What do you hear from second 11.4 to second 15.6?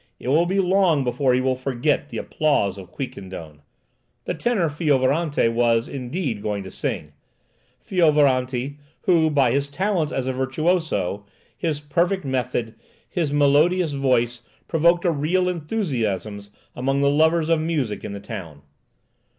his perfect method, his melodious voice, provoked a real